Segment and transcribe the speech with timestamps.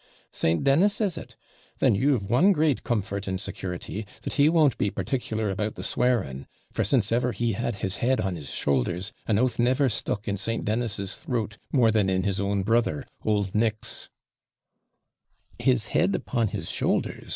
[0.31, 0.63] 'St.
[0.63, 1.35] Dennis, is it?
[1.77, 6.47] Then you've one great comfort and security that he won't be PARTICULAR about the swearing;
[6.73, 10.37] for since ever he had his head on his shoulders, an oath never stuck in
[10.37, 10.65] St.
[10.65, 14.09] Dennis's throat, more than in his own brother, old Nick's.'
[15.59, 17.29] 'His head upon his shoulders!'